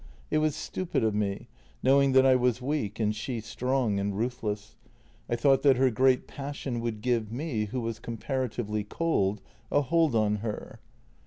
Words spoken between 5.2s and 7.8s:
I thought that her great passion would give me,